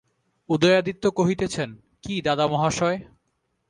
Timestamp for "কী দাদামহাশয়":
2.03-2.99